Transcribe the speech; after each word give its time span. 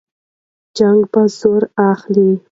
جنګ 0.77 0.99
به 1.11 1.21
زور 1.37 1.63
اخلي. 1.91 2.29